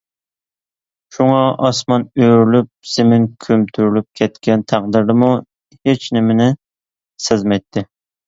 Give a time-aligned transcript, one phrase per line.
[1.15, 5.31] شۇڭا، ئاسمان ئۆرۈلۈپ، زېمىن كۆمتۈرۈلۈپ كەتكەن تەقدىردىمۇ
[5.91, 6.49] ھېچنېمىنى
[7.29, 7.85] سەزمەيتتى.